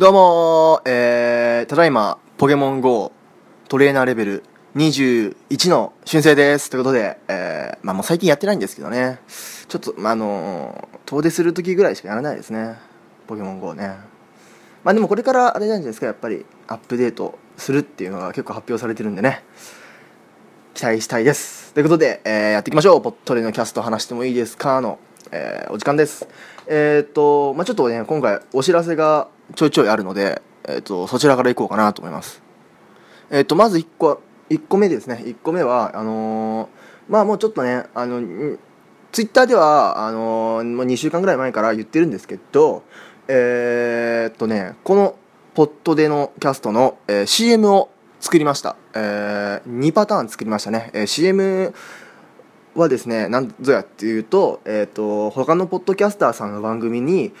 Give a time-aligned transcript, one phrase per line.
[0.00, 3.12] どうもえー、ただいま、ポケモン GO
[3.68, 4.44] トレーナーレベル
[4.74, 6.70] 21の春生です。
[6.70, 9.20] ということで、えー、まあもう最近やってないんですけどね、
[9.68, 12.78] ちょっと、まあ、あの遠出する時ぐらいしかやらないですね。
[13.26, 13.88] ポケモン GO ね。
[14.84, 19.44] まあでもこれからあれじゃないですか、やっぱりアップデートするっていうのが結構発表されてるんでね、
[20.72, 21.74] 期待したいです。
[21.74, 23.02] ということで、えー、やっていきましょう。
[23.02, 24.98] ポットレのキャスト話してもいいですかの、
[25.30, 26.26] えー、お時間です。
[26.68, 32.42] えっ、と、まあちょっとね、今回お知らせがちょいちょいあるので、えっ、と、そちらからいこうかなと思います。
[33.30, 35.22] えっ、と、まず1個、1個目ですね。
[35.24, 36.68] 1個目は、あの
[37.08, 38.20] まあもうちょっとね、あの、
[39.12, 42.84] ツイッターでは、あのもう2週間ぐらい前から言ってるんですけど、
[43.26, 45.16] えー、っとね、この
[45.54, 47.90] ポットでのキャストの、えー、CM を
[48.20, 48.76] 作りました。
[48.94, 50.90] えー、2パターン作りましたね。
[50.92, 51.74] えー、CM
[52.74, 57.32] はですね、なんぞやっていうと、えっ、と、他のポッドキャスターさんの番組に、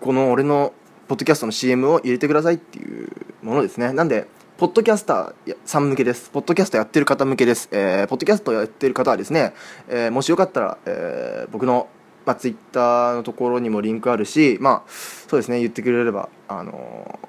[0.00, 0.72] この俺の
[1.12, 3.06] ポッドキャストの CM を入れてくださいっていう
[3.42, 3.92] ものですね。
[3.92, 6.30] なんで、ポッドキャスターさん向けです。
[6.30, 7.68] ポッドキャストやってる方向けです。
[7.70, 9.52] えー、ポッドキャストやってる方はですね、
[9.90, 11.86] えー、もしよかったら、えー、僕の、
[12.24, 17.20] まあ、ツイッターのところにもリンクあるし、まあ、そうですね、言ってくれれば、あの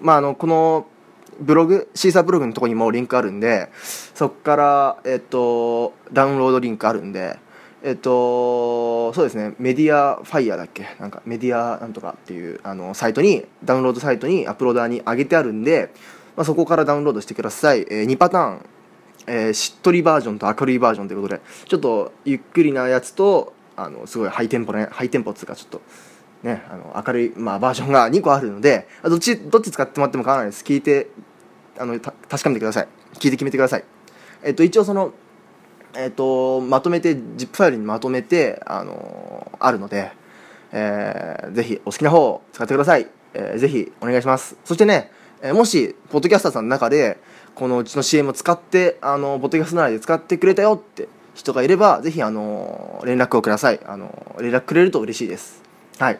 [0.00, 0.86] まあ、あの、この、
[1.40, 3.70] ブログ、シーサーブログのとこにもリンクあるんで、
[4.14, 7.40] そこから、えっと、ダウンロードリンクあるんで、
[7.82, 10.86] えっと、そうですね、メディアファイヤーだっけ？
[10.98, 15.92] なんかメディアなんとかっていうあのサイトに、ダウンロードサイトにアップローダーに上げてあるんで、
[16.36, 17.86] まあ、そこからダウンロードしてください。
[17.90, 18.66] えー、2パターン、
[19.26, 25.80] えー、しっとりバージョンと明るいバージョンということで、ちょっとゆっくりなやつと、あのすごいハイテンポね、ハイテンポっつうかちょっと、
[26.42, 30.64] ね、あの明るい、まあ、バージョンが2個あるので、どっち、どっち使ってもらっても構わないです。
[30.64, 31.08] 聞いて、
[31.78, 32.88] あの確かめてください。
[33.14, 33.84] 聞いて決めてください。
[34.42, 35.12] えっと、一応その、
[35.94, 40.12] えっと、まとめて ZIP ファイルにまとめて、あのあるので、
[40.72, 44.56] えー、ぜひお好きな方を使ってください、えー、ぜひお願いします。
[44.64, 45.10] そしてね、
[45.42, 47.18] えー、もしポッドキャスターさんの中で
[47.54, 53.80] このうちの CM を使ってあのポッドキャスト内で使ってくれたよって人がいればぜひあの連絡をください。
[53.84, 55.62] あの連絡くれると嬉しいです。
[55.98, 56.18] はい。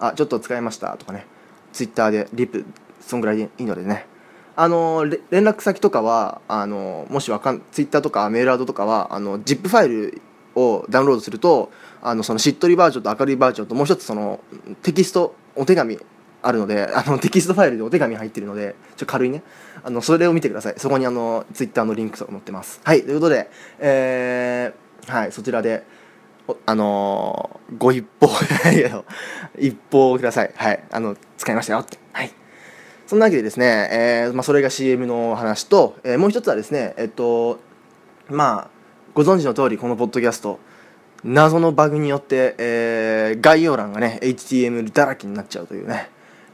[0.00, 0.96] あちょっと使いました。
[0.96, 1.26] とかね。
[1.72, 2.64] ツイッターでリップ
[3.00, 4.06] そんぐらいでいいのでね。
[4.54, 10.22] あの連絡先とかはあのもしわかんツイッターとかメールアドとかはあの ZIP ファイル
[10.54, 11.70] をダウンロードすると
[12.02, 14.40] あのそのしっとりバージョンと明るいバージョンともう一つその
[14.82, 15.98] テキストお手紙
[16.42, 19.42] あるのであのテキストファイルでお手紙入ってるのでちょっと軽いね。
[19.84, 20.74] あのそれを見てください。
[20.76, 22.80] そこにあのツイッターのリンクとか載ってます。
[22.84, 23.02] はい。
[23.02, 25.32] ということで、えー、はい。
[25.32, 25.84] そちらで
[26.66, 28.28] あのー、ご一報
[29.58, 30.52] 一報ください。
[30.54, 30.84] はい。
[30.90, 32.01] あの使いましたよって。
[33.12, 37.60] そんなわけでですね、えーまあ、それが CM の話と、えー、もう一つはですね、えっと、
[38.30, 38.70] まあ、
[39.12, 40.58] ご存知の通り、このポッドキャスト、
[41.22, 46.08] 謎のバグによって、えー、概要欄がね、HTML だらけになっちゃうというね、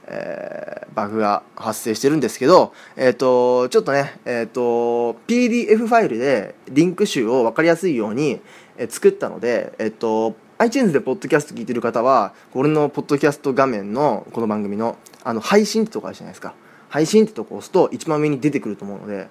[0.08, 8.40] えー、バグが発生してるんですけど、えっ、ー、と、ちょっとね、えっ、ー、と、PDF ファイルでリンク集を分かりやすいように、
[8.76, 14.96] えー、作ったので、えっ、と、iTunes でポッドキャスト聞いてる方は、俺のポッドキャスト画面のこの番組の
[15.28, 16.54] あの配信ってとこあるじゃないですか。
[16.88, 19.28] 配信ってとこ押すと一番上に出てくると思うので、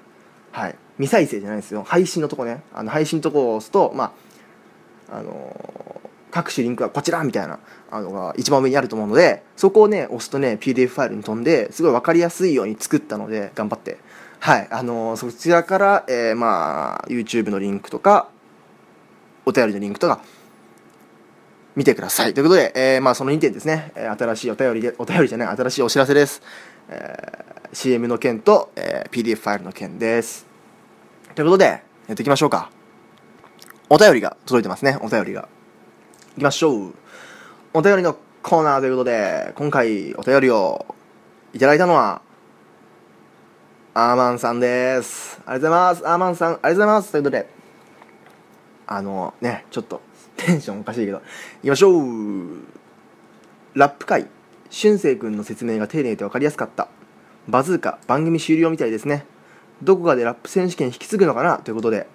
[0.52, 0.76] はい。
[0.98, 1.82] 未再生じゃないですよ。
[1.82, 2.62] 配信のとこね。
[2.72, 4.14] あの配信のとこを押すと、ま
[5.10, 7.58] あ、あのー、各種リンクがこちらみたいな
[7.90, 13.98] あのが一番上にあると思うので、そこをね、押すとね、PDF ファイルに飛んで、すごい分かりやすいように作ったので、頑張って。
[14.40, 14.68] はい。
[14.70, 18.30] あのー、そちらから、えー、まあ、YouTube のリンクとか、
[19.48, 20.22] お便りのリンクとか、
[21.78, 22.34] 見てください。
[22.34, 26.42] ということで、えー、まあその2点ですね、え、新しいお便りで、お便りじゃない、新しいお知らせです。
[26.90, 30.48] えー、CM の件と、えー、PDF ファイルの件です。
[31.36, 31.82] ということで、や
[32.14, 32.72] っていきましょうか。
[33.90, 35.48] お便りが届いてますね、お便りが。
[36.36, 36.94] いきましょう。
[37.76, 40.84] お便りのコーナーということで、今回お便りを
[41.54, 42.24] いただいたのは、
[43.94, 45.40] アーマンさんです。
[45.46, 46.08] ありがとうございます。
[46.08, 47.12] アーマンさん、ありがとうございます。
[47.12, 47.48] ということで、
[48.88, 50.02] あのね、ちょっと、
[50.38, 51.18] テンションおかしいけど。
[51.18, 51.24] 行
[51.64, 52.08] きましょう
[53.74, 54.28] ラップ界、
[54.70, 56.88] 俊く君の説明が丁寧で分かりやすかった。
[57.48, 59.26] バズーカ、番組終了みたいですね。
[59.84, 61.58] どこかでラップ選手権引き継ぐのかな？
[61.58, 62.08] ということで。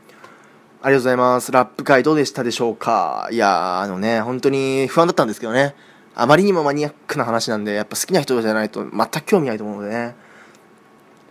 [0.83, 1.53] ありがとうございます。
[1.53, 3.29] ラップ界どうでしたでしょうか？
[3.31, 5.77] いやあのね、本当に不安だったんですけどね。
[6.15, 10.17] あまりにもマニアックな話なんで、やっぱ好きな人じゃないと全く興味ないと思うのでね。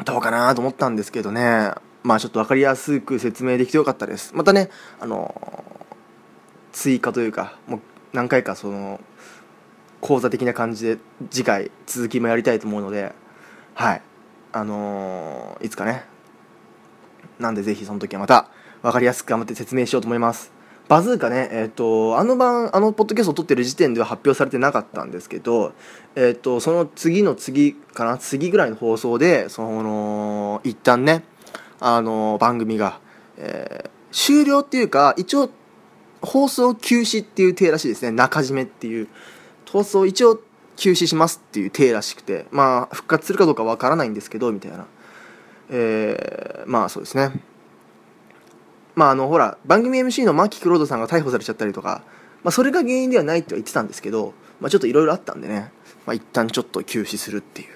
[0.05, 1.71] どうかなと思ったんですけどね。
[2.03, 4.33] まあちょっと分かりやすく説明できてよかったです。
[4.33, 5.60] またね、あの
[6.71, 7.79] 追加というかもう
[8.13, 8.99] 何回かその
[9.99, 10.97] 講座的な感じで
[11.29, 13.13] 次回続きもやりたいと思うので
[13.73, 14.01] はい。
[14.53, 16.03] あのー、いつかね
[17.39, 18.49] なんでぜひその時はまた
[18.81, 20.51] 分かりやすく頑張って説明しようと思います。
[20.91, 25.73] バズーカね、えっ、ー、と、あの番、あのポッドキャストを撮ってる時点では発表されてなかったんですけど、
[26.15, 31.23] えっ、ー、と、その次の次かな、次ぐらいの放送で、その、一旦ね、
[31.79, 32.99] あの、番組が、
[33.37, 35.49] えー、終了っていうか、一応、
[36.21, 38.11] 放送休止っていう体らしいですね。
[38.11, 39.07] 中締めっていう。
[39.69, 40.41] 放送一応
[40.75, 44.85] 休止しますっていう体らしくて、まあ、復活するかどうかわからないんですけど、みたいな。
[45.69, 47.31] えー、まあそうですね。
[48.95, 52.03] まああのほら番組 MC の牧ロードさんが逮捕されちゃったりとか、
[52.43, 55.71] まあ、それが原因ではないって言ってたんですけど、まあ、ちょっといろいろあったんでね、
[56.05, 57.67] まあ、一旦ちょっと休止するっていう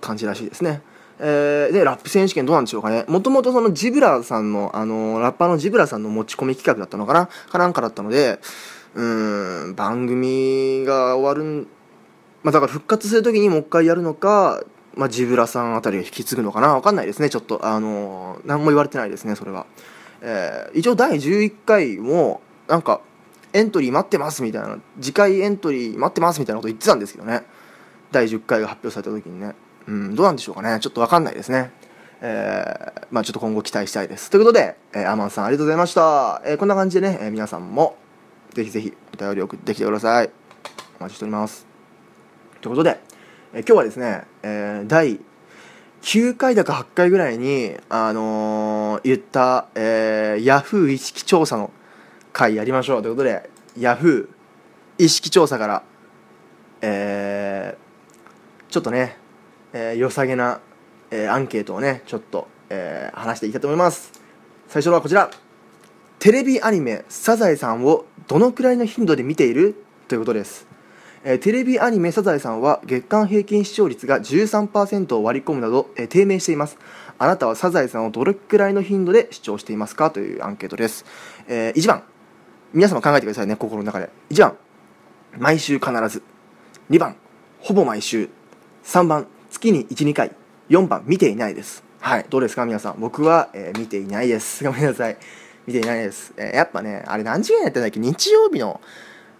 [0.00, 0.80] 感じらしいですね。
[1.18, 3.04] えー、でラップ選手権どうなんでしょうかね。
[3.08, 7.28] もともとそのジブラさんの、あのラッパーのジブラさんの持ち込み企画だったのかな。
[7.50, 8.38] かなんかだったので
[8.94, 11.68] うん番組が終わる
[12.46, 14.62] まあ、だから復活する時にもう一回やるのか、
[14.94, 16.74] まあ、ジブラさんあたりが引き継ぐのかな。
[16.74, 17.28] わかんないですね。
[17.28, 19.66] ちょっとあの何も言われてないですねそれは。
[20.22, 23.00] えー、一応第11回もなんか
[23.52, 27.42] エントリー待ってますみたいな次回エントリー待ってますみたいなこと言ってたんですけどね。
[28.12, 29.56] 第10回が発表された時にね。
[29.86, 30.78] うんどうなんでしょうかね。
[30.80, 31.70] ちょっと分かんないですね。
[32.20, 34.30] えー、まあちょっと今後期待したいです。
[34.30, 37.96] ということで、えー、アマンさんありがとうございました、えー、こんな感じでね、えー、皆さんも
[38.54, 40.30] ぜひぜひお便り送ってきてください。
[40.98, 41.66] お待ちしております。
[42.60, 43.00] ということで、
[43.52, 45.20] えー、今日はですね、えー、第
[46.02, 51.70] 9回だか8回ぐらいに、あのー、言った、えー、ヤフー意識調査の
[52.32, 53.02] 回やりましょう。
[53.02, 55.82] ということで、ヤフー意識調査から、
[56.80, 59.18] えー、ちょっとね、
[59.72, 60.60] えー、良さげな、
[61.10, 64.12] えー、アンケートをね、ちょっと、えー、話していきたいと思います。
[64.68, 65.30] 最初はこちら。
[66.18, 69.74] テレビアニメ「サザエさん」をどのくらいの頻度で見ている？
[70.08, 70.66] ということです。
[71.24, 76.78] えテレビアニメ「サザエさん」は月間平均視聴率が13%を割り込むなど、え低迷しています。
[77.18, 80.10] あなたはサザエさんをどれくらいの頻度で視聴していますか？
[80.10, 81.04] というアンケートです、
[81.48, 82.02] えー、1番。
[82.72, 84.08] 皆様考えてくださいね心の中で。
[84.30, 84.56] 1番。
[85.38, 86.22] 毎週必ず。
[86.90, 87.16] 2番。
[87.60, 88.30] ほぼ毎週。
[88.84, 89.26] 3番。
[89.56, 90.32] 月に12回。
[90.68, 91.82] 4番見ていないです。
[92.00, 92.26] はい。
[92.28, 92.96] どうですか皆さん？
[93.00, 94.62] 僕は、えー、見ていないです。
[94.64, 95.16] ごめんなさい。
[95.66, 97.98] 見ていないです、えー、やっぱねあれ何時間やってんだっけ？
[97.98, 98.80] 日曜日の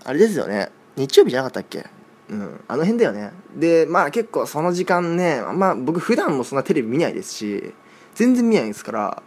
[0.05, 0.71] あれですよね。
[0.97, 1.85] 日曜日じゃなかったっけ？
[2.31, 3.33] うん、あの辺だよね。
[3.55, 7.75] でまあ結構その時間ねまあ僕普段もそんなテレビ見ないですし
[8.15, 9.23] 全然見ないですから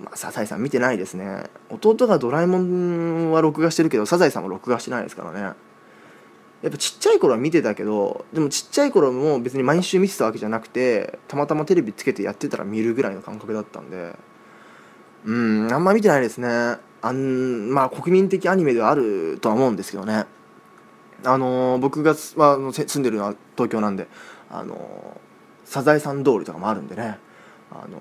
[0.00, 1.44] まあ、サザエさん見てないですね。
[1.70, 5.56] 弟がドラえもんは録画してるけどサザエさんも録画してないですからね
[6.62, 14.16] やっぱちっちゃい頃は見てたけどでもちっちゃい頃も別に毎週見てたわけじゃなくてたまたまテレビつけてやってたら見るぐらいの感覚だったんで
[15.24, 16.78] うんあんま見てないですね。
[17.00, 20.26] あんまあ国民的アニメではあるとは思うんですけどね。
[21.24, 24.06] あのー、僕が、まあ、住んでるのは東京なんで、
[24.50, 27.18] あのー、サザエさん通りとかもあるんでね,、
[27.72, 28.00] あの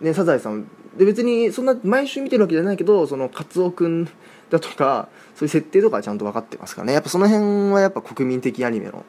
[0.00, 0.66] ー、ねサザエさん
[0.96, 4.08] で別にそんな毎週見てるわけじゃないけどそのカツオ君
[4.50, 6.92] だとかそういう設定とかちゃんと分かってますからね。
[6.92, 9.04] やっぱその辺はやっぱ国民的アニメの、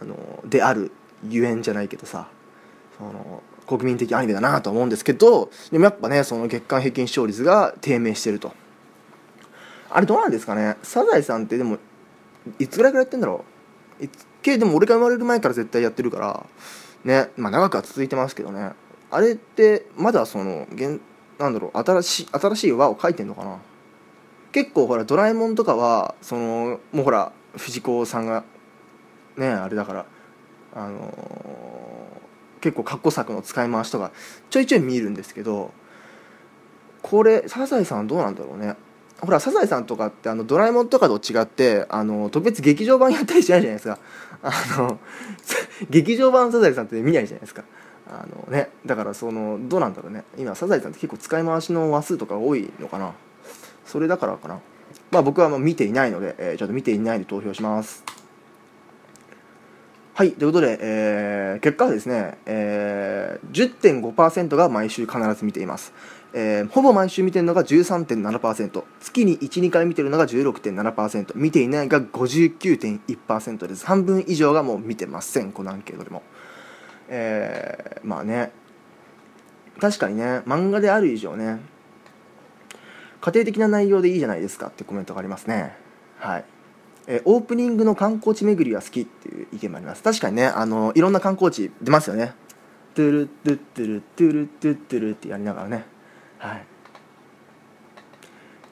[0.00, 0.92] あのである
[1.28, 2.28] ゆえんじゃないけどさ。
[2.98, 8.52] その国民的アニメだなと思うんですけどでもやっぱねその月間平均視聴率が低迷してると。
[9.90, 10.76] あれどうなんですかね。
[10.82, 11.78] サザエさんってでも
[12.58, 13.44] いつぐらいからやってんだろ
[14.00, 14.04] う。
[14.04, 16.46] いつけでも俺が生まれる前から絶対やってるから
[17.04, 17.30] ね。
[17.36, 18.72] まあ長くは続いてますけどね。
[19.10, 21.00] あれってまだその現
[21.38, 23.58] なんだろう新しい新しい輪を書いてんのかな。
[24.52, 28.44] 結構ほらドラえもんとかはそのもうほら藤子さんが
[29.36, 30.06] ねあれだから
[30.74, 34.12] あのー、結構過去作の使い回しとか
[34.50, 35.72] ちょいちょい見るんですけど
[37.02, 38.76] これサザエさんどうなんだろうね。
[39.20, 43.98] ほらサザエさんとかってあのドラえもんとかと違ってあの特別劇場版やったりしないじゃないですか。
[44.42, 44.98] あの
[45.90, 47.62] 劇場版サザエさんって見ないじゃないですか。
[48.08, 50.24] あのねだからそのどうなんだろうね。
[50.36, 53.12] 今サザエさんって結構使い回しの話数とか多いのかな。
[53.84, 54.60] それだからかな。
[55.10, 58.04] まあ僕はもう見ていないので、えー、ちょっと見ていないで投票します。
[60.14, 65.92] はいということで、えー、結果はですね、えー、10.5%が毎週必ず見ています。
[66.34, 73.86] えー、ほぼ毎週見てるのが13.7%月に12回見てるのが16.7%見ていないが59.1%です。
[73.86, 75.52] 半分以上がもう見てません。
[75.52, 76.22] このアンケートでも。
[77.08, 78.52] えー、まあね。
[79.80, 81.60] 確かにね漫画である以上ね
[83.22, 85.76] 家庭的な内容でいいじゃないですかってコメントがありますね。
[86.18, 86.44] はい。
[87.06, 90.02] えー、オープニングの観光地巡りは好きっていう意見もあります。
[90.02, 92.34] 確かにねあのいろんな観光地出ますよね。
[92.94, 95.84] トゥルトゥトゥルトゥルトゥトゥルってやりながらね。
[96.38, 96.66] はい。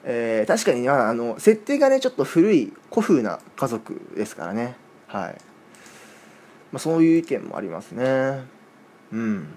[0.03, 4.75] えー、確かに、まあ、あの設定がねちょっと古い古風な家族ですからね。
[5.07, 5.33] はい、
[6.71, 8.43] まあ、そういう意見もありますね。
[9.13, 9.47] うん。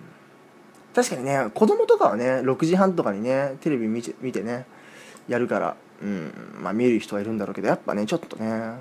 [0.95, 4.67] 確かにね子供とかはね6時半とかにねテレビ見て見てね
[5.29, 8.75] やるからうんまあ見る人はいるんだろうけどやっぱねちょっとね。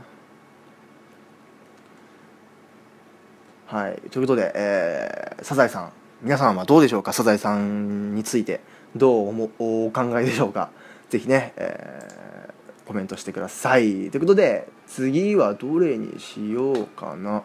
[3.68, 3.96] はい。
[4.10, 5.92] ということで、えー、サザエさん。
[6.22, 7.12] 皆さんはどうでしょうか？
[7.12, 8.62] サザエさんについて。
[8.96, 10.70] どう思お考えでしょうか？
[11.10, 14.12] ぜひね、えー、コメントしてください。
[14.12, 17.42] ということで次はどれにしようかな？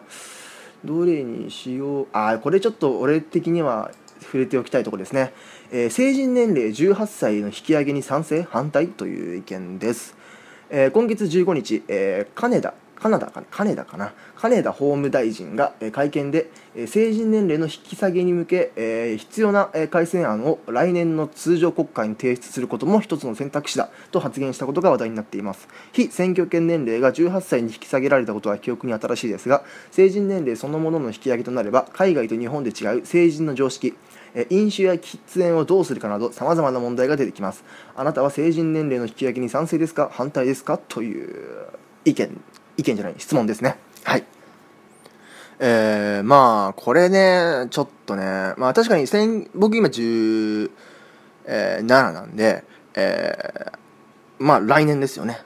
[0.85, 2.07] どれにしよう？
[2.13, 3.91] あこれちょっと俺的には
[4.21, 5.33] 触れておきたいとこですね、
[5.71, 10.15] えー、成人年齢18歳の引き上げに賛成反対という意見です、
[10.71, 16.49] えー、今月15日、えー、金田カナダか金田かな金田法務大臣が会見で
[16.85, 25.69] 成人年齢の引き下げに向け必要な改正案を来年の通常国会に提出することも一つの選択肢だと発言したことが話題になっています。
[25.93, 33.95] 非選挙権年齢が18歳に引き下げられたことは記憶に新しいですが成人年齢そのものの引き上げとなれば海外と日本で違う成人の常識
[34.49, 37.63] 飲酒や喫煙をどうするかなどさまざまな問題が出てきます。
[37.95, 40.09] あなたは成人年齢の引き上げに賛成ですか？
[40.11, 40.77] 反対ですか？
[40.77, 41.67] という
[42.05, 42.41] 意見
[42.77, 43.77] 意見じゃない質問ですね。
[44.03, 44.23] はい。
[45.59, 49.05] えー、まあこれねちょっとねまあ確かに
[49.53, 50.69] 僕今17
[51.87, 52.63] なんで
[52.95, 55.41] えー、まあ来年ですよね。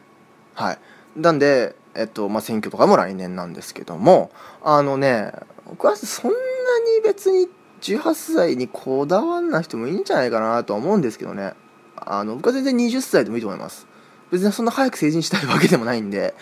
[0.54, 0.80] はい。
[1.16, 5.32] なんでえっとまあ選挙とかも来年なんですけどもあのね
[5.68, 7.48] 僕はそんなに別に
[7.84, 11.54] 18歳にこだわんな人もいいんじゃないかなとは思うんですけどね
[11.96, 13.88] あの僕は全然20歳でもいいと思います
[14.32, 16.34] 別にそんな早く成人したいわけでもないんで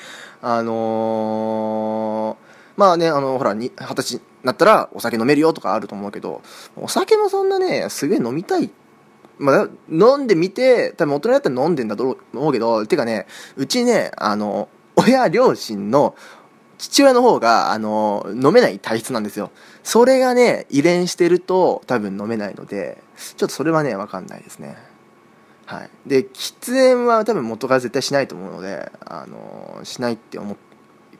[0.41, 6.41] あのー、まあね、あの、ほら、二十歳になったらお酒飲めるよとかあると思うけど、
[6.75, 8.71] お酒もそんなね、すげえ飲みたい。
[9.38, 16.15] まあ、飲んでみて、多分大人だったら飲んでんだと思うけど、てかね、うちね、あの、親、両親の
[16.79, 19.51] 父親の方が、あの、飲めない体質なんですよ。
[19.83, 24.77] それがね、遺伝してると多分飲めないので、ちょっとそれはね、わかんないですね。
[25.65, 30.57] はい、で喫煙は多分元から絶対しないと思うので、あのしないって思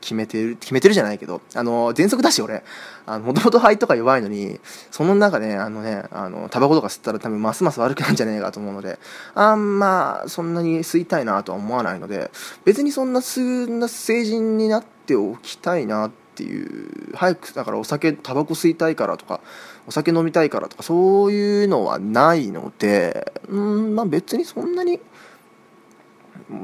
[0.01, 2.63] 決めてる決めてるじゃないけどあの喘息だし俺
[3.08, 9.00] もともと肺とか弱いのにその中であのねあのタバコとか吸ったら多分ますます悪くなるんじゃねえかと思うので
[9.36, 12.32] あんまそんなに吸いたいなとは思わないので
[12.65, 19.42] 別にそんなすんな成人になっておきたいなってっていう早くだからお酒タバコ吸いたいからとか
[19.86, 25.00] お酒飲みたいからとかそういうのはないのでうんまあ別にそんなに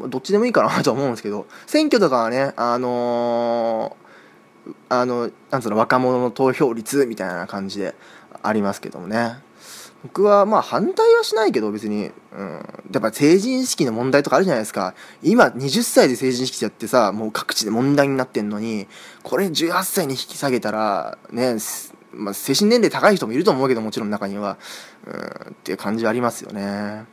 [0.07, 7.93] どっちでもいいかなと思うんですけど選挙とかはねあのー、あのなんつうの若者の投票率みたいな感じで
[8.41, 9.46] ありますけどもね。
[10.07, 12.49] 僕はまあ反対はしないけど別に、うん、
[12.91, 14.95] やっぱ成人式の問題とかあるじゃないですか。
[15.21, 18.87] 今20歳で成人式やってさもう各地で問題になってんのに
[19.23, 21.57] これ18歳に引き下げたらね
[22.13, 24.57] まあ、精神年齢高い人もいると思うけどもちろん中には。
[25.05, 25.51] うん。
[25.51, 27.05] っていう感じはありますよね。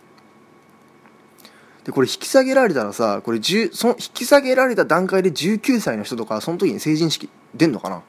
[1.84, 8.02] でこれ引き下げられたらさこれその引き下げられた段階で19歳の人とかその時に成人式出んのかな？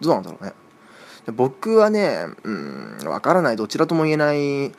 [0.00, 0.52] どうなんだろうね。
[1.32, 3.56] 僕はねうん分からない。
[3.56, 4.38] どちらとも言えない。
[4.38, 4.72] うん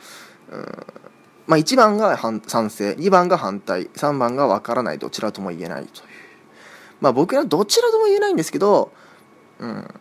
[1.46, 2.92] まあ1番が賛成。
[2.92, 3.86] 2番が反対。
[3.88, 4.98] 3番が分からない。
[4.98, 5.86] どちらとも言えない。
[5.86, 6.06] という。
[7.00, 8.92] まあ僕はどちらとも言えないんですけど
[9.60, 9.94] うん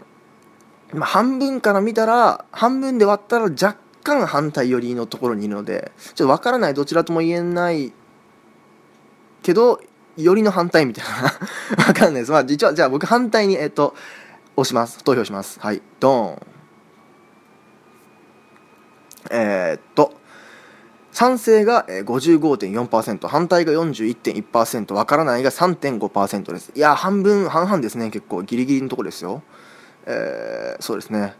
[0.93, 6.73] まあ、半分から見たら半分で割ったら若干反対寄りのところにいるのでちょっと分からない。
[6.73, 7.93] どちらとも言えない
[9.43, 9.79] けど
[10.17, 11.29] よりの反対みたいな。
[11.85, 12.31] 分かんないです。
[12.31, 13.95] まあ、実はじゃあ僕反対にえっと
[14.59, 15.03] 押します。
[15.03, 15.59] 投票します。
[15.59, 15.81] はい。
[15.99, 16.39] ドーン。
[19.31, 20.13] えー、っと。
[21.11, 26.71] 賛成が55.4%反対が41.1%分からないが3.5%です。
[26.75, 28.09] いや半分半々ですね。
[28.09, 28.43] 結構。
[28.43, 29.41] ギリギリのとこですよ。
[30.05, 31.35] えー、そうですね。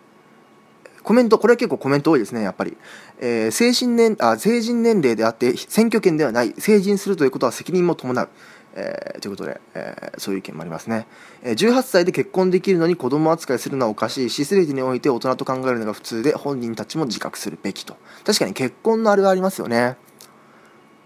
[1.03, 2.41] コメントこれは結構コメント多いですね。
[2.41, 2.77] やっぱり、
[3.19, 6.53] えー、成人年あ成人年齢であって選挙権ではない。
[6.57, 8.29] 成人するということは責任も伴う。
[8.75, 11.07] えー、ということで、えー、そういう意見もありますね、
[11.43, 14.29] えー、18歳で結婚できるのに子供扱いするのはおかしい。
[14.29, 17.97] し全てにおいて大人と考えるのが普通で本人たちも自覚するべきと。
[18.25, 19.97] 確かに結婚のあれはありますよね。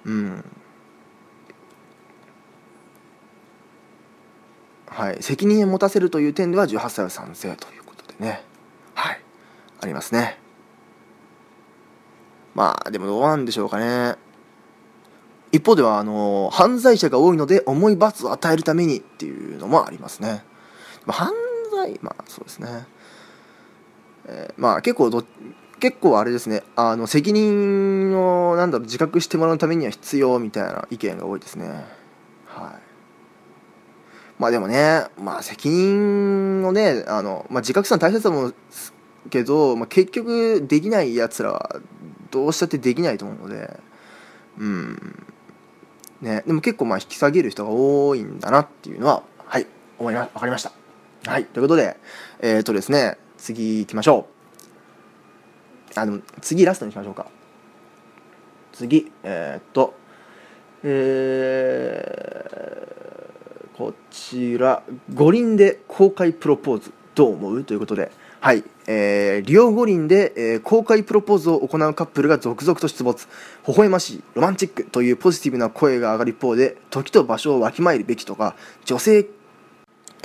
[0.05, 0.45] うん。
[4.87, 8.43] はい、責任を持たせるという点では18歳は賛成ということでね。
[8.93, 9.19] はい。
[9.81, 10.37] ありますね。
[12.53, 14.15] まあでもどうなんでしょうかね。
[15.53, 20.43] 一方ではあの犯罪者が多いので重い罰を与えるためにっていうのもありますね。
[21.07, 21.31] 犯
[21.71, 22.87] 罪まあそうですね、
[24.25, 25.23] えー、まあ結構ど
[25.79, 26.63] 結構あれですね。
[26.75, 31.67] あの責任をなんだろう自覚してもらうためには必要みたいな意見が多いですね。
[32.47, 32.81] はい。
[34.39, 38.55] まあでもね、まあ責任をね、あの、まあ自覚するのは大切だと思う
[39.29, 41.81] けど、まあ、結局できないやつらは
[42.31, 43.79] どうしたってできないと思うので、
[44.57, 45.32] うん。
[46.23, 49.67] ね、でも結構まあ引き下げる人が多いんだなっていうのははい
[49.99, 50.71] 思いま分かりました。
[51.25, 51.97] はいということで
[52.39, 54.27] えっ、ー、とですね次行きましょ
[55.95, 55.99] う。
[55.99, 57.25] あの次ラストにしましょうか。
[58.71, 59.95] 次えー、っと
[60.85, 64.81] えー、こちら
[65.13, 67.63] 五輪で公開プロポーズどう思う？
[67.65, 68.11] ということで
[68.43, 73.25] はい、えー、リオ五輪で、えー、公開プロポーズを行うカップルが続々と出没。
[73.65, 79.27] 微笑ましいロマンチックというポジティブな声が上がる一方で時と場所をわきまえるべきとか女性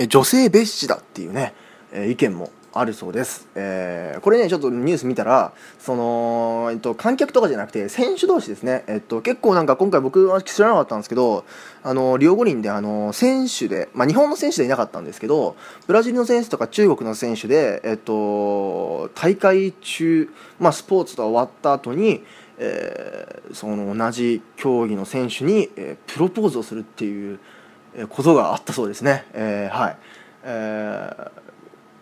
[0.05, 1.53] 女性蔑視だっていうね、
[1.93, 11.45] えー、意見もあるそうです、えー、これねちょっとニュース見たらその、えっと、観客とかじゃなくて選手同士ですね、えっと、結構なんか今回僕は知らなかったんですけど
[11.83, 15.55] あのリオ五輪であの選手で、まあ、日本の選手でいなかったんですけど
[15.87, 22.23] ブラジルの選手とか中国の選手で、えっと、大会中、まあ、スポーツと終わった後に
[22.61, 27.39] えー、その同じ競技の選手に、えー、プロポーズをするっていう
[28.09, 29.25] ことがあったそうですね。
[29.33, 29.97] えー、はい、
[30.43, 31.48] えー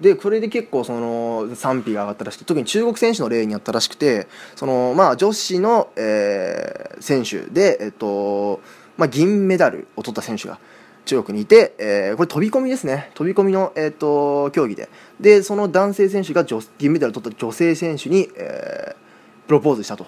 [0.01, 8.62] でこれで結構その賛否が上がったらしくて特に中国選手の例にあったらしくてその、まあ、女子の、えー、選手で、えっと
[8.98, 10.60] まあ、銀メダルを取った選手が
[11.06, 13.12] 中国にいて、えー、これ飛び込みですね。
[13.13, 14.89] 飛び込みの、えーと、競技で。
[15.22, 16.44] でその男性選手が
[16.77, 20.06] 銀メダルを取った女性選手に、えー、プロポーズしたと。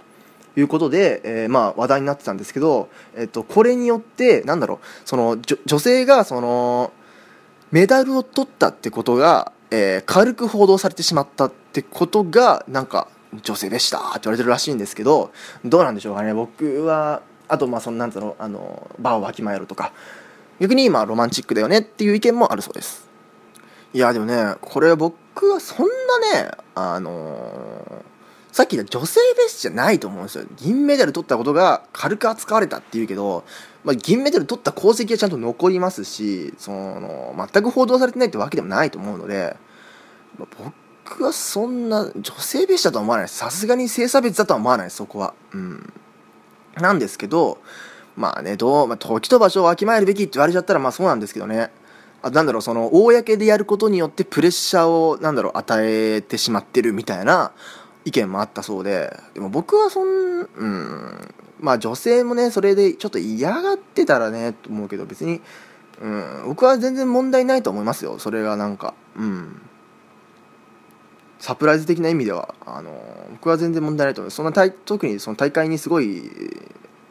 [0.58, 4.86] いうことで、えー、まあ話題になってたんですけど、えっと、これによってなんだろう。
[5.06, 6.92] その女性がその
[7.72, 13.08] メダルを取ったってことがえー、軽く報道されてしまったってことがなんか
[13.44, 15.32] 女性でしたって言われてるらしいんですけど
[15.64, 16.34] どうなんでしょうかね。
[16.34, 19.94] 僕はあとまあそんなんつうのあの場をわきまえろとか。
[20.60, 23.08] 逆に今ロマンチックだよねっていう意見もあるそうです。
[23.94, 27.99] いやでもねこれ僕はそんなねあのー
[28.60, 30.44] さっき言った女性蔑視じゃないと思うんですよ。
[30.58, 33.46] 銀メダル取ったことが軽く扱われたっていうけど、
[33.86, 39.56] まあ、銀メダル取った功績はちゃんと残りますしその全く報道されてないってわけでもないと思うので、
[40.38, 40.74] まあ、
[41.06, 43.30] 僕はそんな女性蔑視だとは思わない。
[43.30, 44.92] さすがに性差別だとは思わない。
[44.92, 45.34] そこは。
[45.54, 45.94] うん。
[46.76, 47.60] なんですけど
[48.18, 51.72] まあねどう、まあ、時と場所をわきまえるべきって言われちゃったらまあそうなんですけどね。
[52.24, 57.54] あなんだろうその公でやることによってプレッシャーをなんだろう与えてしまってるみたいな
[58.10, 65.42] 意見もあったそうででも僕はそんうんまあ女性もねそれでちょっと嫌がってたらねと思うけど別に、
[66.02, 68.18] うん、僕は全然問題ないと思いますよ。
[68.18, 69.62] それがなんかうん。
[71.38, 72.54] サプライズ的な意味では。
[72.66, 72.92] あの
[73.32, 76.24] 僕は全然問題ないと思いますそんな特にその大会にすごい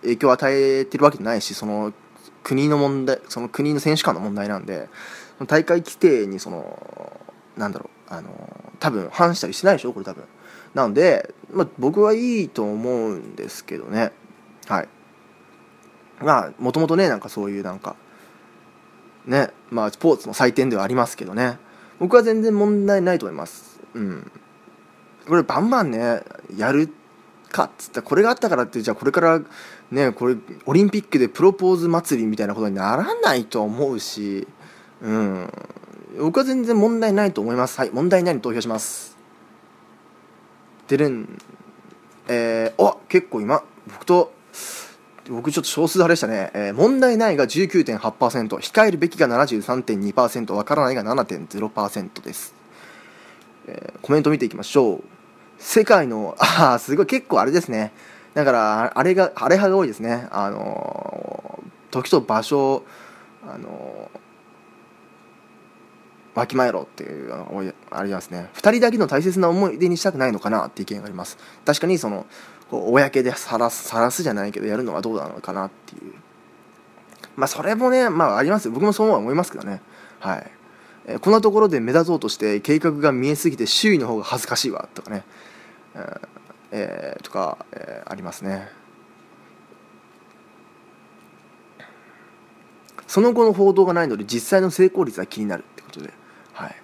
[0.03, 1.93] 影響を与えてるわけじゃないしその
[2.43, 4.89] 国の問題その国の選手間の問題なんで
[5.47, 7.21] 大会規定にその
[7.57, 8.31] なんだろうあの
[8.81, 10.25] 多分反したりしないでしょこれ多分。
[10.75, 14.13] なので、まあ、僕はいいと思うんですけどね。
[14.67, 14.89] はい。
[16.21, 17.97] まあもともとねなんかそういうなんか
[19.27, 21.59] ねまあスポーツの祭典ではありますけどね。
[21.99, 23.81] 僕は全然問題ないと思います。
[23.95, 24.31] うん。
[25.27, 26.23] これバンバンね
[26.57, 26.93] やる
[27.51, 29.41] かっつったらこれがあったからってじゃあこれから
[29.91, 34.47] ねこれオリンピックでプロポーズ祭りみたいなことにならないと思うし。
[35.01, 35.53] うん。
[36.19, 37.79] 僕は全然問題ないと思います。
[37.79, 39.18] はい問題ないに投票します。
[40.89, 41.39] でるん
[42.29, 44.33] えー、あ結構今僕と
[45.31, 52.55] 僕ちょっと少数派でしたね、えー、問題ないが19.8%控えるべきが73.2%わからないが7.0%です、
[53.67, 55.05] えー、コメント見ていきましょう。
[55.59, 57.93] 世界の ああすごい結構あれですね。
[58.35, 60.29] だからあれがあれ派が多いですね。
[60.31, 62.85] あの、時と場所
[63.47, 64.11] あの
[66.39, 68.49] わきまえろっていうのがありますね。
[68.55, 71.39] 2人だけの大切な思い出にしたくないのかなっていう意見があります。
[71.65, 72.27] 確かにその
[72.71, 76.13] 公で晒す晒すじゃないけどやるのはどうなのかなっていう。
[77.37, 79.81] まあそれもねまああります僕もそうは思いますけどね。
[80.21, 80.51] はい、
[81.07, 85.25] えー、こんなところで目立とうとして計画が見えすぎて周囲の方が恥ずかしいわとかね、
[85.95, 86.21] え
[86.71, 88.69] えー、とか、えー、ありますね。
[93.07, 96.18] その後の報道がないので実際の成功率は気になるってことで。
[96.59, 96.77] はい。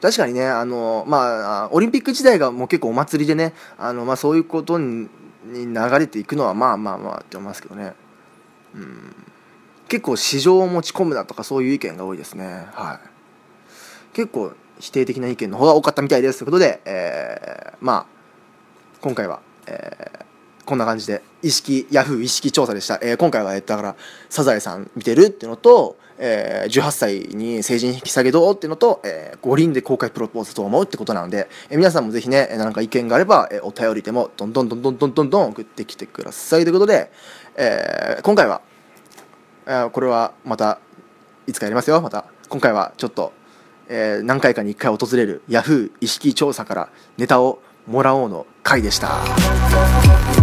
[0.00, 5.08] 確かにねあの、まあ、オリンピック時代がもう結構お祭りでねあの、まあ、そういうことに
[5.44, 7.94] 流れていくのはまあまあまあって思いますけどね、
[8.74, 9.14] うん、
[9.88, 12.66] 結構市場を持ち込むなとかそういう意見が多いですね。
[12.72, 13.00] は
[14.12, 14.14] い。
[14.14, 16.40] 結構否定的な意見の方が多かったみたいです。
[16.40, 18.06] ということで、えー、まあ
[19.00, 20.26] 今回は、えー
[20.66, 23.96] こんな感じで意識ヤフー意識調査でした、えー、今回は、えだから
[24.28, 37.10] サザエさん見てるっていうのと、えー、18歳に成人引き下げどうっていうのと、えー、五輪で公開プロポーズと思うってことなので、えー、皆さんもぜひね何か意見があれば、えー、お便りでもどんどんどんどんどんどん送ってきてくださいということで、
[37.56, 38.60] えー、今回は
[39.66, 40.78] えーこれはまた
[41.46, 42.24] いつかやりますよまた。
[42.48, 43.32] 今回はちょっと、
[43.88, 50.35] えー何回かに1回訪れる Yahoo 意識調査からネタをもらおうの回でした。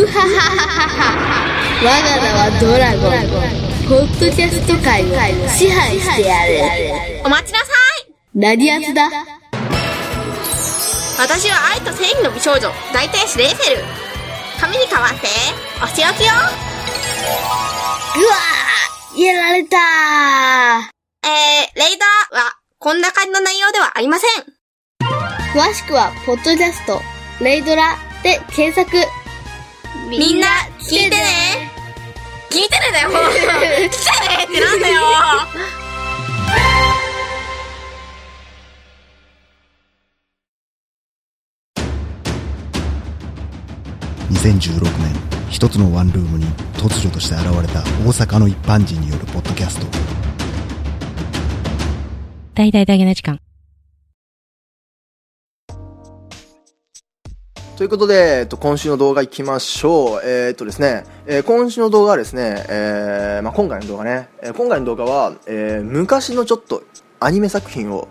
[0.00, 1.12] ふははははは
[1.84, 3.20] 我が名はドラゴン。
[3.86, 5.06] ポッドキャスト界を
[5.48, 7.20] 支配してやる。
[7.26, 7.66] お待ちなさ
[8.08, 8.14] い。
[8.34, 9.10] 何やつだ。
[11.18, 13.82] 私は愛と正義の美少女大天使レイフェル。
[14.58, 15.26] 髪に代わって
[15.82, 16.36] お仕置きよう
[18.24, 19.76] わーやられた
[21.24, 24.30] えー、レイダーはこんな感じの内容ではありません。
[25.52, 27.00] 詳しくはポッドキャスト
[27.42, 28.96] レイドラで検索
[30.08, 30.46] みんな
[30.78, 31.70] 聞いてね。
[32.50, 33.10] 聞いてねだよ。
[33.10, 35.00] 来てねってなんだよ。
[44.30, 45.14] 2016年
[45.50, 49.86] 一つのワンルームに突如として現れた大阪の一般人によるポッドキャスト。
[52.54, 53.40] 大々大げな時間。
[57.80, 60.20] ということで、えっと、今週の動画行きましょう。
[60.22, 66.82] えーっとですね、えー今週の動画はですね、えーまあ、今回の動画ね、えー今回の動画は、えー昔のちょっと
[67.20, 68.06] アニメ作品を、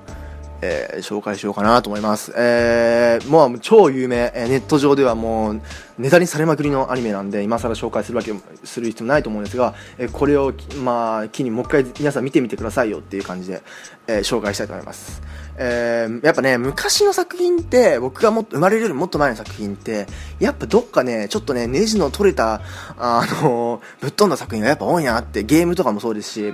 [0.64, 2.34] えー紹介しようかなと思います。
[2.36, 5.62] えーもう超有名、えーネット上ではもう
[6.00, 10.52] ネタにされまくりのアニメなんで、今更紹介するわけ、する必要ないと思うんですが、えーこれを、
[10.84, 13.62] まあ、機にもう一回皆さん見てみてくださいよっていう感じで、
[14.08, 15.22] えー紹介したいと思います。
[15.62, 20.08] えーやっぱね、昔の作品って、僕がも生まれるよりもっと前の作品って、
[20.40, 22.62] やっぱどっかね、ちょっとね、ネジの取れた、
[22.98, 26.54] あのぶっ飛んだ作品がやっぱ多いなって、ゲームとかもそうですし、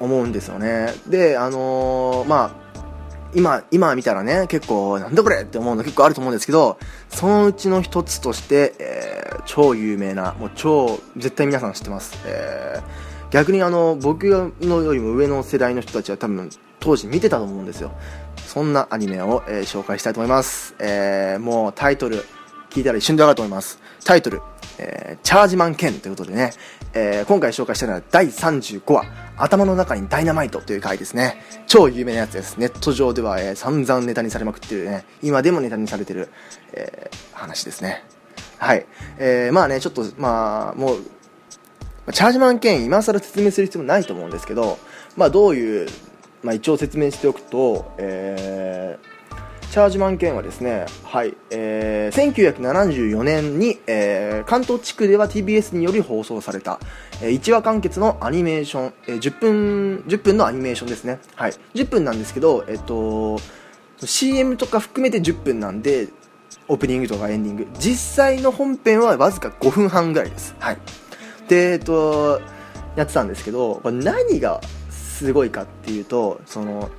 [0.00, 0.92] 思うんですよね。
[1.06, 2.66] で、あのーまあ、
[3.32, 12.18] 今、今見たらね、結構、なんだこれって思うの結構あると思うんですけど、そのうちの一つとして、えー超有名な、もう超、絶対皆さん知ってます。
[12.24, 16.48] えー逆にあの、僕のよりも上の世代の人たちは多分、
[16.80, 17.92] 当時見てたと思うんですよ。
[18.46, 20.74] そんなアニメを、えー紹介したいと思います。
[20.78, 22.24] えーもうタイトル、
[22.70, 23.78] 聞いたら一瞬でわかると思います。
[24.04, 24.40] タイトル、
[24.78, 26.52] えーチャージマン剣ということでね、
[26.94, 29.04] えー今回紹介したのは第35話、
[29.36, 31.42] 頭の中にダイナマイトという回ですね。
[31.66, 32.56] 超有名なやつです。
[32.58, 36.28] ネット上では、えー散々ネタにされまくってるね、今でもネタにされてる、
[36.72, 38.04] えー話ですね。
[38.58, 38.86] はい。
[39.18, 44.78] えーまあね、ちょっと、まあ、もう、チャージマン剣今更説明する必要もないと思うんですけど、
[45.16, 45.88] まあ、どういう、
[46.42, 49.16] まあ、一応説明しておくと、えー
[49.68, 56.80] チャージマン剣はですね、はいえー1974年に、えー関東地区では TBS により放送された、
[57.20, 63.38] え1話完結のアニメーション、えー10分10分のアニメーションですね、はい、10分なんですけど、えっと
[63.98, 66.08] CM とか含めて10分なんで
[66.68, 67.66] オープニングとかエンディング。
[67.78, 70.54] 実際の本編はわずか5分半ぐらいです。
[70.58, 70.78] はい。
[71.48, 72.40] でえっと
[72.96, 74.60] やってたんですけどこれ何が
[75.16, 76.90] すごいかっていうとその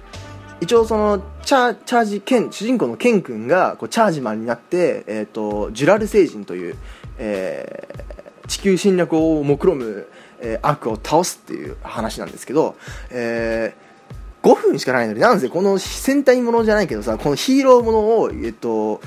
[0.60, 6.75] 一応そのチャチャージケン主人公のケン君がこうチャージマンになって、えっとジュラル星人という、
[7.19, 8.08] えー
[8.47, 10.08] 地球侵略を目論む、
[10.39, 12.75] えー悪を倒すっていう話なんですけど、
[13.12, 13.88] えー
[14.43, 19.01] 5分しかないのになんせこの戦隊ものじゃないけどさこのヒーローものを、えっと、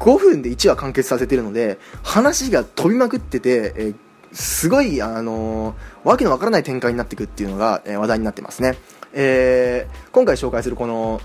[0.00, 3.94] 5分で1話完結させてるので話が飛びまくってて、えー
[4.32, 8.76] すごい、あのーわけのわからない展開になっていくっていうのが、え話題になってますね、
[9.12, 11.20] えー今回紹介するこの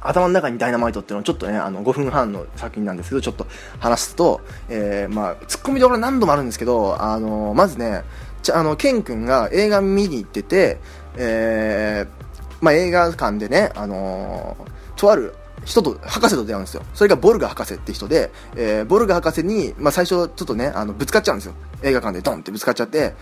[0.00, 3.46] 頭の中にダイナマイトっていうのはちょっとねあの5分半の作品なんですけどちょっと
[3.80, 8.02] 話すと、えーまあ、ツッコミどころ何度もあるんですけど、あのまずね
[8.42, 10.78] ちあのケン君が映画見に行ってて、
[11.16, 12.18] えー
[12.60, 14.56] まあ、映画館でね、あの
[14.96, 16.82] とある人と博士と出会うんですよ。
[16.94, 21.54] それがボルガ博士って人で、えボルガ博士に、まあ、最初ちょっとねあのぶつかっちゃうんですよ。
[21.82, 23.14] 映画館でドンってぶつかっちゃって。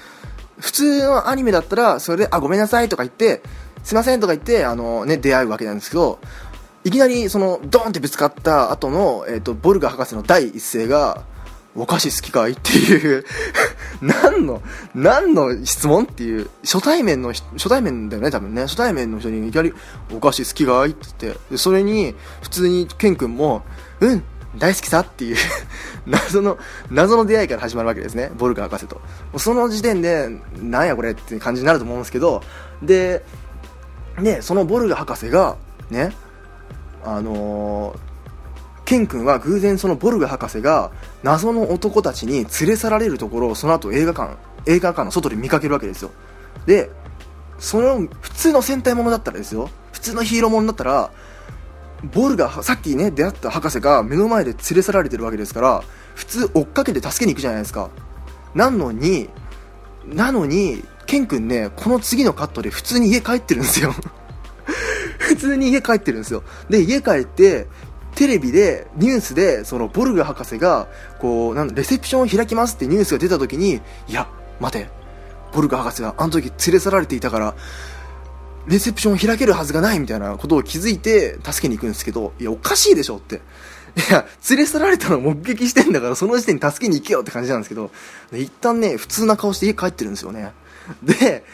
[0.58, 3.42] 普通のアニメだったらそれで「あごめんなさい」とか言って
[3.84, 6.18] 「すいません」とか言ってあの、ね、出会うわけなんですけど
[6.84, 11.24] いきなりそのドーンってぶつかった後の、えー、とボルガ博士の第一声が
[11.76, 13.24] 「お菓子好きかい?」っていう
[14.00, 14.62] 何の
[14.94, 19.74] 何の質問っていう初対面の初対面だよね多分ね初対面の人にいきなり
[20.14, 23.62] 「お菓子好きかい?」って言ってそれに普通にケン君も
[24.00, 24.22] 「うん
[24.58, 25.36] 大好きさ」っていう
[26.06, 26.58] 謎の
[26.90, 28.30] 謎の出会いから始まるわけですね。
[28.36, 29.00] ボルガ博士と。
[29.38, 30.28] その時点で
[30.60, 32.42] なんやこれって感じになると思うんですけど
[32.82, 33.24] で
[34.20, 35.56] でそのボルガ博士が
[35.90, 36.14] ね
[37.04, 38.16] あのー
[38.86, 40.92] ケン君は偶然そのボルガ博士が
[41.24, 46.12] 謎の男たちに連れ去られるところをその後映画館映画館の外で見かけるわけですよ。
[46.66, 46.90] で
[47.58, 49.70] その普通の戦隊ものだったらですよ。
[49.92, 51.10] 普通のヒーローものだったら
[52.04, 55.82] ボルがさっきね出会った博士が目の前で連れ去られてるわけですから
[56.14, 57.90] 普通追っかけて助けに行くじゃないですか。
[58.54, 59.28] なのに
[60.06, 63.94] なのにケン君ねこの次のカットで普通に家帰ってるんですよ。
[65.18, 66.42] 普通に家帰ってるんですよ。
[66.68, 67.66] で家帰って
[68.14, 74.28] テレビでニュースでそのボルグ博士がこうなんレセプションを開きますってニュースが出た時にいや
[74.60, 74.96] 待て。
[75.52, 77.54] ボルグ博士があの時連れ去られていたから
[78.68, 83.40] レセプション開けるはずがないみたいなことを気づいて助けに行くんですけどいやおかしいでしょって。
[83.96, 87.90] いや連れ去られたのを目撃してんだからその時点に助けに行けよって感じなんですけど
[88.30, 90.52] 一旦ね普通な顔して家帰ってるんですよね。
[91.02, 91.44] で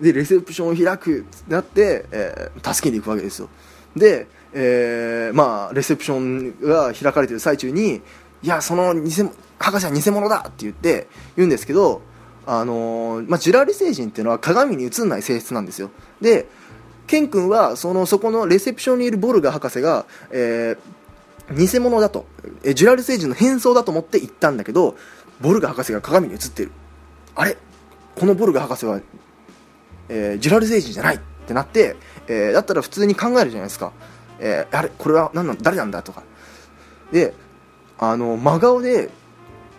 [0.00, 3.48] でレセプションを開くってなって、えー助けに行くわけですよ。
[3.96, 8.00] で、えーまあレセプションが開かれてる最中に
[8.42, 9.10] いやその偽
[9.58, 12.02] 博士は偽物だって言って言うんですけど
[12.46, 15.90] あのーまあ、ジュラル星人っていうのは鏡に映んない性質なんですよ。
[16.20, 16.46] で
[17.08, 20.98] ケン君はそのそこのレセプションにいるボルガ博士が、えー
[21.56, 22.26] 偽物だと、
[22.62, 24.96] えージュラル星人の変装だと思って行ったんだけど
[25.40, 26.70] ボルガ博士が鏡に映ってる。
[27.34, 27.56] あれ？
[28.16, 29.00] このボルガ博士は、
[30.10, 33.92] えージュラル星人じゃないってなって、えーだったら普通に考えるじゃないですか、
[34.40, 34.90] えーあれ？
[34.90, 36.02] これは何なん誰なんだ？
[36.02, 36.22] とか。
[37.12, 37.32] で
[37.98, 39.08] あの真顔で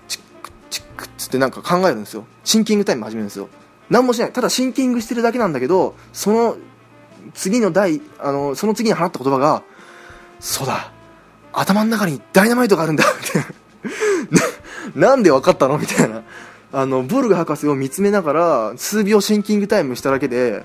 [0.07, 2.25] チックチックっつってなんか考えるんですよ。
[2.43, 3.47] シンキングタイム始めるんですよ。
[3.91, 4.31] 何もしない。
[4.31, 6.57] ただシンキングしてるだけなんだけどその
[7.33, 9.63] 次の第あのその次に放った言葉が
[10.39, 10.91] そうだ。
[11.51, 13.03] 頭の中にダイナマイトがあるんだ。
[13.09, 13.33] っ
[14.93, 15.77] てなんで分かったの？
[15.77, 16.23] みたいな。
[16.71, 20.63] あのボルグ博士を見つめながら数秒シンキングタイムしただけで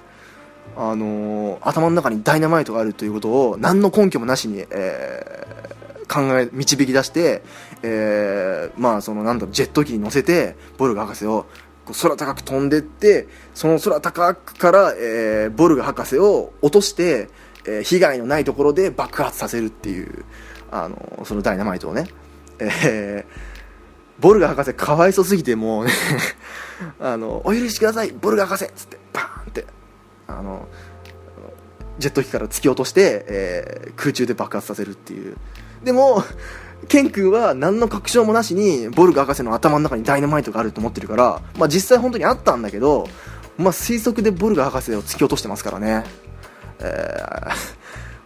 [0.76, 5.64] あの頭の中にダイナマイトがあるということを何の根拠もなしに、えー
[6.06, 7.42] 考え導き出して、
[7.82, 11.46] えーまあそのなんだろうジェット機に乗せてボルグ博士を
[11.92, 17.28] 空高く飛んでってその空高くから、えーボルグ博士を落として、
[17.66, 20.24] えー被害のないところで爆発させるっていう
[20.70, 22.06] あのそのダイナマイトをね、
[22.58, 23.54] えー
[24.20, 25.92] ボルガ博士かわいそすぎてもうね
[27.00, 29.66] あのお許しくださいボルガ博士っつってバーンって
[30.28, 30.68] あの
[31.98, 35.36] ジェット機から突き落として、えー空中で爆発させるっていう。
[35.84, 36.24] でも
[36.88, 43.08] ケン君は何の確証もなしにボルガ博士の頭の中にダイナマイトがあると思ってるから、まあ、実際本当にあったんだけど、
[43.58, 46.04] まあ、推測でボルガ博士を突き落としてますからね
[46.80, 47.52] えー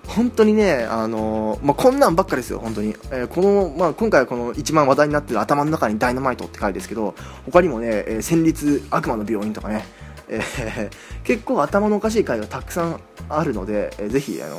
[0.09, 2.97] 本当にね、あのーまあ、こんなんばっかですよ、本当に。
[3.11, 9.85] えーこの、まあ、今回はこの一番話題になってる頭の中にダイナマイトって書いてですけど、他にもね、えー戦慄悪魔の病院とかね、
[10.29, 10.90] えー
[11.25, 14.59] 結構頭のおかしい回がたくさんあるので、えーぜひ、あの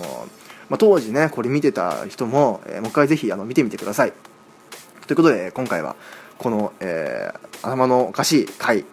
[0.70, 4.14] まあ、当時ね、これ見てた人も、えーもう一回ぜひあの見てみてください。
[5.08, 5.96] ということで、今回は、
[6.38, 8.86] この、えー頭のおかしい回、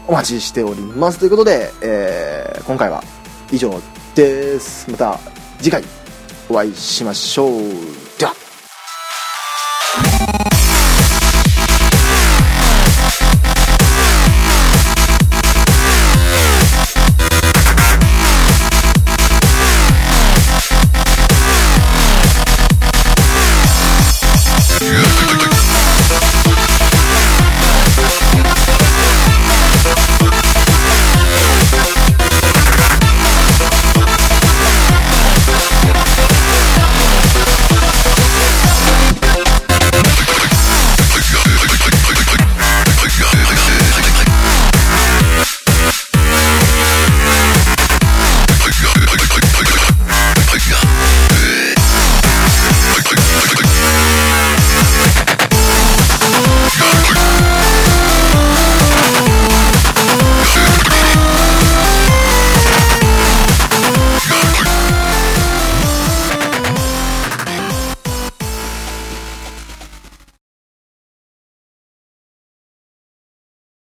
[0.07, 1.19] お待ちしております。
[1.19, 3.03] ということで、えー、今回は
[3.51, 3.81] 以上
[4.15, 4.89] です。
[4.91, 5.19] また
[5.65, 5.83] 次回
[6.51, 8.04] お会いしましょう。